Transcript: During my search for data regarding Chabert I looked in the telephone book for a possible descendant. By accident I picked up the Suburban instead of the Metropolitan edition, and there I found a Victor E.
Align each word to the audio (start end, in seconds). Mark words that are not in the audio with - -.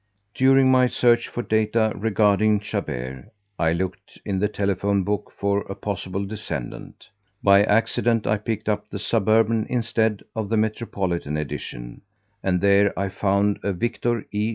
During 0.33 0.71
my 0.71 0.87
search 0.87 1.27
for 1.27 1.43
data 1.43 1.91
regarding 1.95 2.59
Chabert 2.61 3.25
I 3.59 3.71
looked 3.71 4.19
in 4.25 4.39
the 4.39 4.47
telephone 4.47 5.03
book 5.03 5.31
for 5.37 5.59
a 5.69 5.75
possible 5.75 6.25
descendant. 6.25 7.07
By 7.43 7.61
accident 7.63 8.25
I 8.25 8.39
picked 8.39 8.67
up 8.67 8.89
the 8.89 8.97
Suburban 8.97 9.67
instead 9.69 10.23
of 10.35 10.49
the 10.49 10.57
Metropolitan 10.57 11.37
edition, 11.37 12.01
and 12.41 12.61
there 12.61 12.97
I 12.97 13.09
found 13.09 13.59
a 13.63 13.73
Victor 13.73 14.25
E. 14.31 14.49